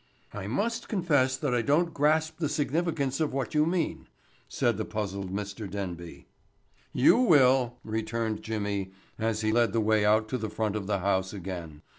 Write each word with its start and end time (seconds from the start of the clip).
"I 0.33 0.47
must 0.47 0.89
confess 0.89 1.37
that 1.37 1.53
I 1.53 1.61
don't 1.61 1.93
grasp 1.93 2.39
the 2.39 2.49
significance 2.49 3.19
of 3.19 3.33
what 3.33 3.53
you 3.53 3.67
mean," 3.67 4.07
said 4.49 4.77
the 4.77 4.83
puzzled 4.83 5.31
Mr. 5.31 5.69
Denby. 5.69 6.25
"You 6.91 7.17
will," 7.17 7.77
returned 7.83 8.41
Jimmy 8.41 8.93
as 9.19 9.41
he 9.41 9.51
led 9.51 9.73
the 9.73 9.79
way 9.79 10.03
out 10.03 10.27
to 10.29 10.39
the 10.39 10.49
front 10.49 10.75
of 10.75 10.87
the 10.87 11.01
house 11.01 11.33
again. 11.33 11.83